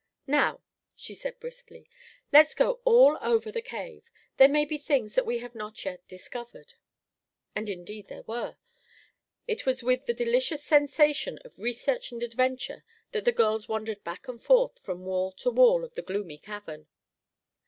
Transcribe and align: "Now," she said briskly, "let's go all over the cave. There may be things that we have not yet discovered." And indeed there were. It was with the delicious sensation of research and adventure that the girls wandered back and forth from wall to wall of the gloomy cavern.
"Now," 0.25 0.63
she 0.95 1.13
said 1.13 1.39
briskly, 1.39 1.87
"let's 2.33 2.55
go 2.55 2.79
all 2.85 3.19
over 3.21 3.51
the 3.51 3.61
cave. 3.61 4.09
There 4.37 4.47
may 4.49 4.65
be 4.65 4.79
things 4.79 5.13
that 5.13 5.27
we 5.27 5.37
have 5.37 5.53
not 5.53 5.85
yet 5.85 6.07
discovered." 6.07 6.73
And 7.55 7.69
indeed 7.69 8.07
there 8.07 8.23
were. 8.23 8.57
It 9.47 9.67
was 9.67 9.83
with 9.83 10.07
the 10.07 10.15
delicious 10.15 10.63
sensation 10.63 11.37
of 11.45 11.59
research 11.59 12.11
and 12.11 12.23
adventure 12.23 12.83
that 13.11 13.25
the 13.25 13.31
girls 13.31 13.69
wandered 13.69 14.03
back 14.03 14.27
and 14.27 14.41
forth 14.41 14.79
from 14.79 15.05
wall 15.05 15.33
to 15.33 15.51
wall 15.51 15.83
of 15.83 15.93
the 15.93 16.01
gloomy 16.01 16.39
cavern. 16.39 16.87